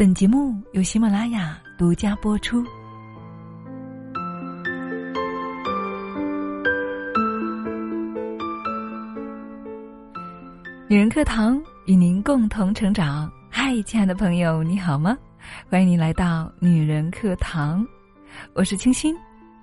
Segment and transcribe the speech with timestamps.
[0.00, 2.64] 本节目由喜马拉雅独家播出。
[10.88, 13.30] 女人课堂与您共同成长。
[13.50, 15.14] 嗨，亲爱的朋友，你好吗？
[15.68, 17.86] 欢迎你来到女人课堂，
[18.54, 19.14] 我是清新。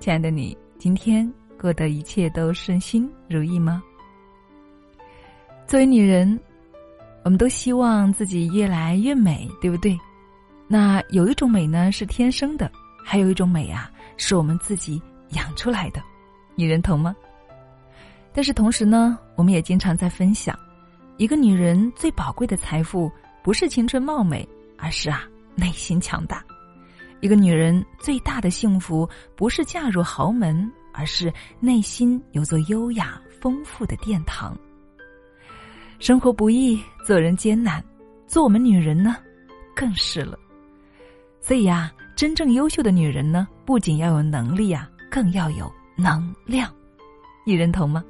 [0.00, 3.80] 亲爱的你，今天过得一切都顺心如意吗？
[5.68, 6.36] 作为女人，
[7.22, 9.96] 我们都希望自己越来越美，对不对？
[10.66, 12.70] 那有一种美呢是天生的，
[13.04, 15.00] 还有一种美啊是我们自己
[15.30, 16.02] 养出来的，
[16.54, 17.14] 你认同吗？
[18.32, 20.58] 但是同时呢，我们也经常在分享，
[21.18, 23.10] 一个女人最宝贵的财富
[23.42, 25.22] 不是青春貌美，而是啊
[25.54, 26.42] 内心强大。
[27.20, 34.58] 一个女人最大的幸福不是嫁入豪门，而是内心有座优雅丰富的殿堂。
[36.00, 37.82] 生活不易，做人艰难，
[38.26, 39.16] 做我们女人呢，
[39.76, 40.38] 更是了。
[41.46, 46.72] 所以呀，真正优秀的女人呢，不仅要有能力啊，更要有能量。
[47.44, 48.02] 你认同吗？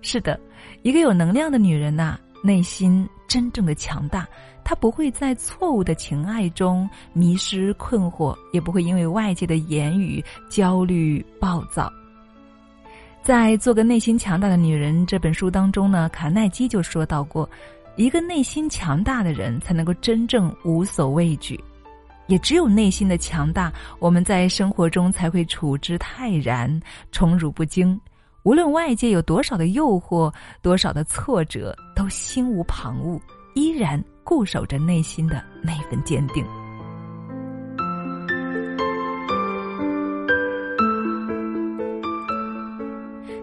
[0.00, 0.38] 是的，
[0.82, 4.28] 一个有能量的女人呐，内心真正的强大，
[4.62, 11.92] 她不会在错误的情爱中迷失困惑，也不会因为外界的言语焦虑暴躁。
[13.24, 17.50] 在《做个内心强大的女人》这本书当中呢，卡耐基就说到过，
[17.96, 21.58] 一个内心强大的人才能够真正无所畏惧。
[22.30, 28.00] 也只有内心的强大，我们在生活中才会处之泰然、宠辱不惊。
[28.44, 33.20] 无论外界有多少的诱惑、多少的挫折，都心无旁骛，
[33.54, 36.46] 依然固守着内心的那份坚定。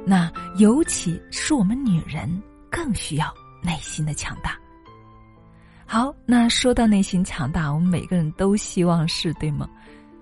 [0.05, 3.27] 那尤其是我们女人，更需要
[3.61, 4.57] 内心的强大。
[5.89, 9.69] 好，那说到内心强大，我们每个人都希望是对吗？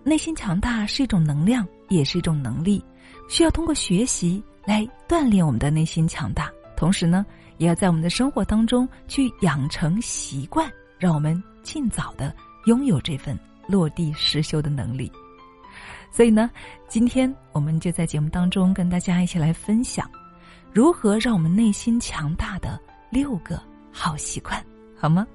[0.04, 2.86] 内心强大是一种能量，也是一种能力，
[3.28, 6.52] 需要通过学习来锻炼我们的内心强大。
[6.78, 7.26] 同时呢，
[7.58, 12.32] 也要在我们的生活当中去养成习惯，让我们尽早的
[12.68, 13.36] 拥有这份
[13.68, 15.12] 落地实修的能力。
[16.12, 16.48] 所以呢，
[16.88, 20.08] 今天我们就在节目当中跟大家一起来分享，
[20.72, 23.60] 如何让我们内心强大的六个
[23.92, 24.64] 好习惯，
[24.96, 25.26] 好吗？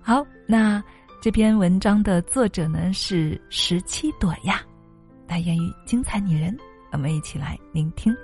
[0.00, 0.82] 好，那
[1.20, 4.62] 这篇文章的作者呢是十七朵呀，
[5.28, 6.56] 来源于精彩女人，
[6.92, 8.14] 我们一起来聆听。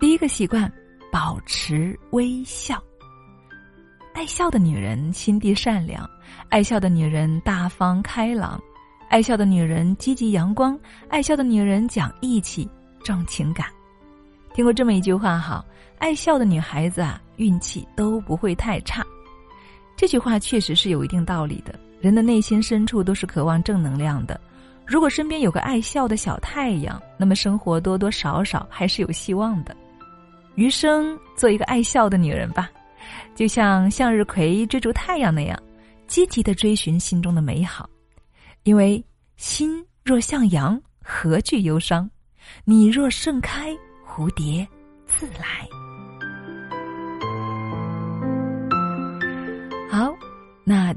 [0.00, 0.70] 第一个习惯，
[1.12, 2.82] 保持微笑。
[4.14, 6.08] 爱笑的女人心地善良，
[6.48, 8.60] 爱笑的女人大方开朗，
[9.08, 10.78] 爱笑的女人积极阳光，
[11.08, 12.68] 爱笑的女人讲义气
[13.04, 13.68] 重情感。
[14.52, 15.64] 听过这么一句话哈，
[15.98, 17.22] 爱笑的女孩子啊。
[17.42, 19.04] 运气都不会太差，
[19.96, 21.76] 这句话确实是有一定道理的。
[22.00, 24.40] 人的内心深处都是渴望正能量的，
[24.86, 29.76] 如果身边有个爱笑的小太阳，那么生活多多少少还是有希望的。
[30.54, 32.70] 余生做一个爱笑的女人吧，
[33.34, 35.60] 就像向日葵追逐太阳那样，
[36.06, 37.88] 积极的追寻心中的美好。
[38.62, 39.04] 因为
[39.36, 42.08] 心若向阳，何惧忧伤？
[42.64, 43.76] 你若盛开，
[44.06, 44.66] 蝴蝶
[45.06, 45.66] 自来。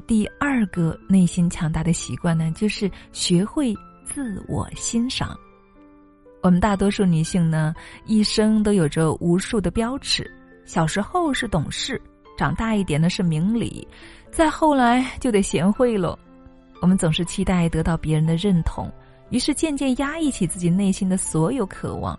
[0.06, 3.74] 第二个内心强大的习惯呢，就是学会
[4.04, 5.36] 自我欣赏。
[6.42, 7.74] 我们大多数女性呢，
[8.04, 10.30] 一生都有着无数的标尺。
[10.64, 12.00] 小时候是懂事，
[12.36, 13.86] 长大一点呢是明理，
[14.30, 16.18] 再后来就得贤惠喽。
[16.80, 18.92] 我们总是期待得到别人的认同，
[19.30, 22.18] 于是渐渐压抑起自己内心的所有渴望。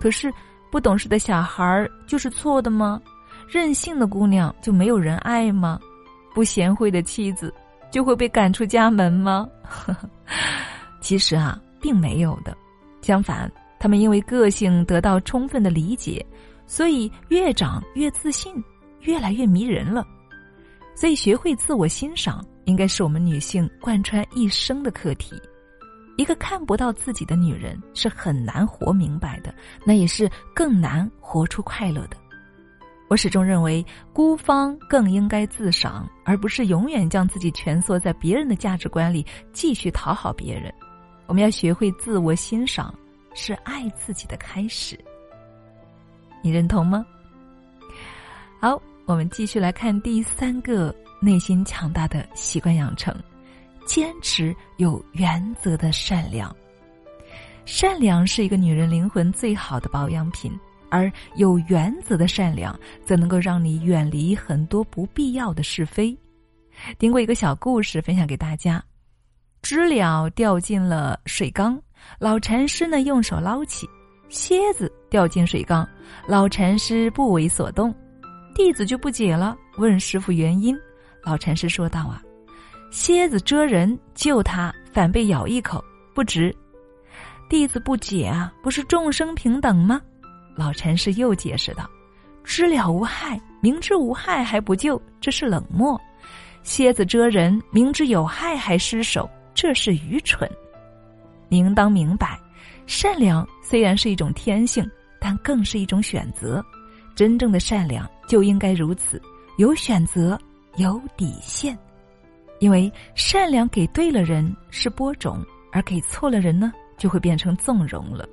[0.00, 0.32] 可是，
[0.70, 3.00] 不懂事的小孩儿就是错的吗？
[3.48, 5.78] 任性的姑娘就没有人爱吗？
[6.34, 7.52] 不贤惠的妻子
[7.90, 9.48] 就会被赶出家门吗？
[11.00, 12.56] 其实啊，并没有的。
[13.00, 16.24] 相反，他们因为个性得到充分的理解，
[16.66, 18.54] 所以越长越自信，
[19.00, 20.06] 越来越迷人了。
[20.94, 25.34] 所以，学会自我欣赏，应该是我们女性贯穿一生的课题。
[26.16, 29.52] 一个看不到自己的女人，是很难活明白的，
[29.84, 32.16] 那也是更难活出快乐的。
[33.12, 39.22] 我始终认为，孤芳更应该自赏，而不是永远将自己蜷缩在别人的价值观里，
[39.52, 40.72] 继续讨好别人。
[41.26, 42.94] 我们要学会自我欣赏，
[43.34, 44.98] 是爱自己的开始。
[46.40, 47.04] 你认同吗？
[48.58, 53.14] 好，我们继续来看第三个内心强大的习惯养成：
[53.84, 56.50] 坚持有原则的善良。
[57.66, 60.50] 善良是一个女人灵魂最好的保养品。
[60.92, 66.14] 而有原则的善良，则能够让你远离很多不必要的是非。
[66.98, 68.84] 听过一个小故事，分享给大家：
[69.62, 71.80] 知了掉进了水缸，
[72.18, 73.86] 老禅师呢用手捞起；
[74.28, 75.88] 蝎子掉进水缸，
[76.26, 77.94] 老禅师不为所动。
[78.54, 80.78] 弟子就不解了，问师傅原因。
[81.24, 82.22] 老禅师说道：“啊，
[82.90, 85.82] 蝎子蜇人，救他反被咬一口，
[86.14, 86.54] 不值。”
[87.48, 90.02] 弟子不解啊，不是众生平等吗？
[90.54, 91.88] 老禅师又解释道
[92.44, 95.98] ：“知了无害，明知无害还不救，这是冷漠；
[96.62, 100.50] 蝎子蜇人，明知有害还失手，这是愚蠢。
[101.48, 102.38] 您当明白，
[102.86, 104.88] 善良虽然是一种天性，
[105.18, 106.64] 但更是一种选择。
[107.14, 109.20] 真正的善良就应该如此，
[109.56, 110.38] 有选择，
[110.76, 111.78] 有底线。
[112.58, 118.28] 因为善良给对了人是播种，而给错了人呢，就会变成纵容了。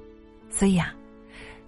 [0.49, 0.93] 所以啊。”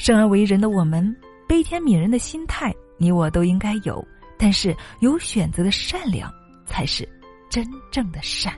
[0.01, 1.15] 生而为人的我们，
[1.47, 4.03] 悲天悯人的心态，你我都应该有。
[4.35, 6.27] 但是有选择的善良，
[6.65, 7.07] 才是
[7.51, 8.51] 真正的善。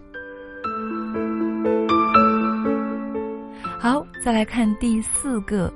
[3.77, 5.69] 好，再来看第四个，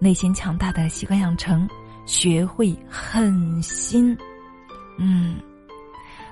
[0.00, 1.68] 内心强大的习惯养成，
[2.04, 4.18] 学会狠心。
[4.98, 5.36] 嗯，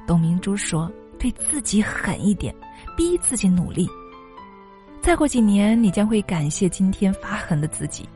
[0.09, 0.91] 董明珠说
[1.21, 2.53] ：“对自己狠一点，
[2.97, 3.89] 逼自己努力。
[5.01, 8.09] 再过几年，你将会感谢今天发狠的自己。”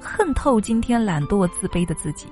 [0.00, 2.26] 恨透今天懒惰自卑的自己。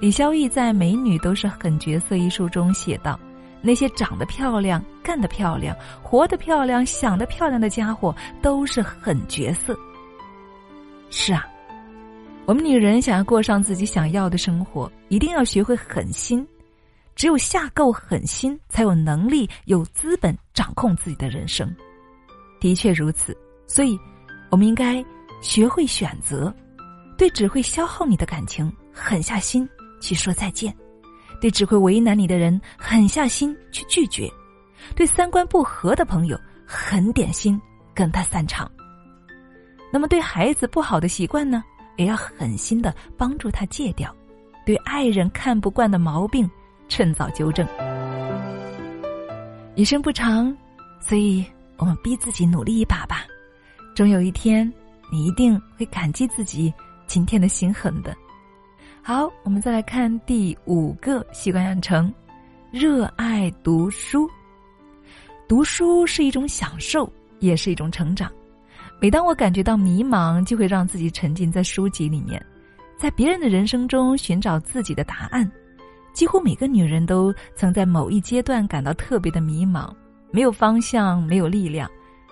[0.00, 3.18] 李孝义在《美女都是狠角色》一书中写道
[3.62, 9.78] ：“那些长得漂亮、干得漂亮、活得漂亮、想得漂亮的家伙，都是狠角色。”
[11.10, 11.46] 是啊，
[12.44, 16.46] 我们女人想要过上自己想要的生活，一定要学会狠心。
[17.16, 21.74] 只有下够狠心，才有能力、有资本掌控自己的人生。
[22.60, 23.36] 的确如此，
[23.66, 23.98] 所以，
[24.50, 25.04] 我们应该。
[25.40, 26.54] 学会选择，
[27.16, 29.68] 对只会消耗你的感情狠下心
[30.00, 30.72] 去说再见；
[31.40, 34.28] 对只会为难你的人狠下心去拒绝；
[34.94, 37.60] 对三观不合的朋友狠点心
[37.94, 38.70] 跟他散场。
[39.92, 41.64] 那么对孩子不好的习惯呢，
[41.96, 44.10] 也要狠心的帮助他戒掉；
[44.66, 46.48] 对爱人看不惯的毛病，
[46.88, 47.66] 趁早纠正。
[49.76, 50.54] 一生不长，
[51.00, 51.44] 所以
[51.76, 53.24] 我们逼自己努力一把吧，
[53.94, 54.70] 终有一天。
[55.10, 56.72] 你一定会感激自己
[57.06, 58.16] 今天的心狠的。
[59.02, 62.12] 好，我们再来看第五个习惯养成：
[62.70, 64.28] 热爱读书。
[65.48, 68.30] 读书是一种享受，也是一种成长。
[69.00, 72.44] 每当我感觉到迷茫，就会让自己沉浸在书籍里面，
[72.98, 75.50] 在别人的人生中寻找自己的答案。
[76.12, 79.90] 几乎每个女人都曾在某一阶段感到特别的迷茫，
[80.32, 81.88] 没有方向，没有力量。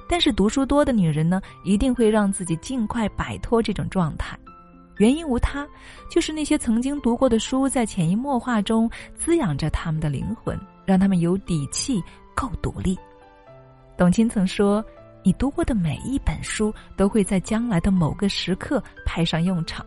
[0.09, 4.39] 但是读书多的女人呢，一定会让自己尽快摆脱这种状态。
[4.99, 5.67] 原因无他，
[6.09, 12.03] 就是那些曾经读过的书，在潜移默化中滋养着他们的灵魂，让他们有底气、
[12.35, 12.97] 够独立。
[13.99, 14.83] 董卿曾说
[15.23, 19.85] ：“你读过的每一本书，都会在将来的某个时刻派上用场。”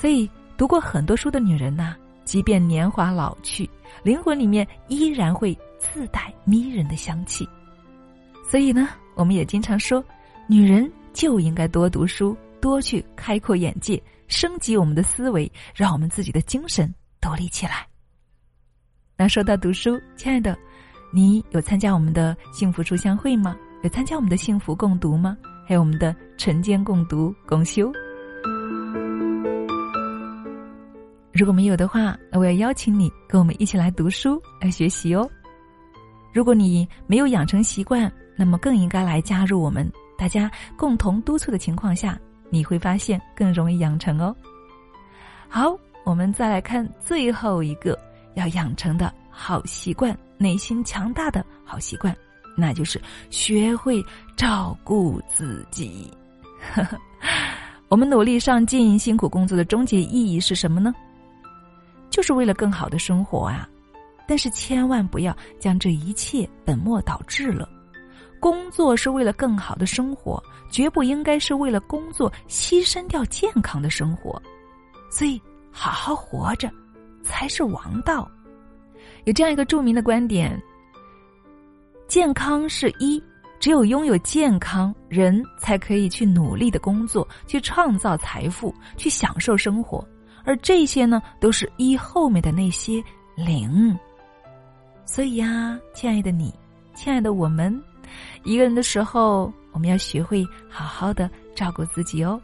[0.00, 1.94] 所以，读过很多书的女人呐，
[2.24, 3.68] 即便年华老去，
[4.02, 7.46] 灵魂里面依然会自带迷人的香气。
[8.48, 10.04] 所以呢，我们也经常说，
[10.46, 17.86] 女人就应该多读书，多去开阔眼界，升级我们的思维，让我们自己的精神独立起来。
[19.16, 20.56] 那说到读书，亲爱的，
[21.12, 23.56] 你有参加我们的幸福书香会吗？
[23.82, 25.36] 有参加我们的幸福共读吗？
[25.66, 27.90] 还有我们的晨间共读共修？
[31.32, 35.28] 如果没有的话，那我要邀请你跟我们一起来读书，来学习哦。
[36.32, 42.18] 如果你没有养成习惯，那么更应该来加入我们，大家共同督促的情况下，
[42.50, 44.34] 你会发现更容易养成哦。
[45.48, 47.98] 好，我们再来看最后一个
[48.34, 52.16] 要养成的好习惯，内心强大的好习惯，
[52.56, 53.00] 那就是
[53.30, 54.04] 学会
[54.36, 56.12] 照顾自己。
[57.88, 60.92] 我们努力上进、辛苦工作的终极意义是什么呢？
[62.10, 63.68] 就是为了更好的生活啊！
[64.26, 67.68] 但是千万不要将这一切本末倒置了。
[68.44, 70.38] 工作是为了更好的生活，
[70.70, 74.38] 绝不应该是为了工作牺牲掉健康的生活。
[75.08, 76.70] 所以，好好活着
[77.22, 78.30] 才是王道。
[79.24, 80.62] 有这样一个著名的观点：
[82.06, 83.18] 健康是一，
[83.58, 90.06] 只有拥有健康，人才可以去努力的工作，去创造财富，去享受生活。
[90.44, 93.02] 而这些呢，都是一后面的那些
[93.36, 93.98] 零。
[95.06, 96.52] 所以呀，亲爱的你，
[96.94, 97.82] 亲爱的我们。
[98.42, 102.40] 一个人的时候，我们要学会好好的照顾自己哦。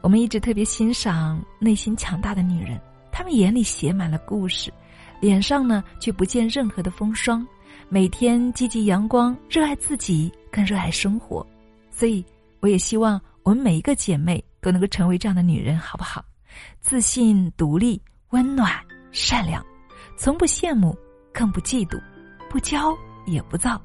[0.00, 4.72] 我们一直特别欣赏内心强大的女人，她们眼里写满了故事，
[5.20, 7.46] 脸上呢却不见任何的风霜，
[7.88, 11.46] 每天积极阳光，热爱自己，更热爱生活。
[11.90, 12.24] 所以，
[12.60, 16.24] 我也希望我们每一个姐妹都能够成为这样的女人，好不好？
[16.80, 18.00] 自信、独立、
[18.30, 18.72] 温暖、
[19.10, 19.64] 善良，
[20.18, 20.96] 从不羡慕，
[21.32, 21.98] 更不嫉妒，
[22.50, 22.94] 不骄
[23.26, 23.80] 也不躁，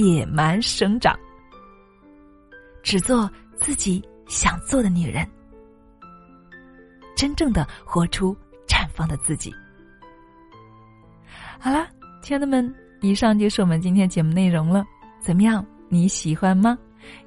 [0.00, 1.18] 野蛮生长，
[2.82, 5.26] 只做自己想做的女人。
[7.16, 8.36] 真正的活出
[8.66, 9.52] 绽放的自己。
[11.58, 11.86] 好了，
[12.22, 14.84] 亲爱的们，以上就是我们今天节目内容了。
[15.18, 15.64] 怎么样？
[15.88, 16.78] 你喜欢吗？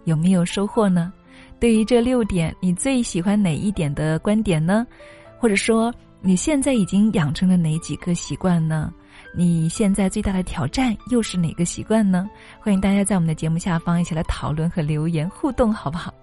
[0.04, 1.12] 有没有收获呢？
[1.60, 4.86] 对于这六点，你最喜欢哪一点的观点呢？
[5.40, 8.94] 或者说，你现在已经养成了哪几个习惯呢？
[9.34, 12.30] 你现在最大的挑战又是哪个习惯呢？
[12.60, 16.14] 欢迎大家在我们的节目下方一起来讨论和留言互动，好不好？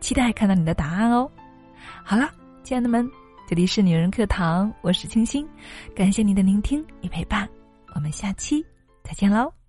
[0.00, 1.30] 期待看到你的答案哦。
[2.04, 2.28] 好了。
[2.64, 3.10] 亲爱的们，
[3.48, 5.44] 这里是女人课堂，我是清新，
[5.96, 7.48] 感谢您的聆听与陪伴，
[7.92, 8.64] 我们下期
[9.02, 9.61] 再见喽。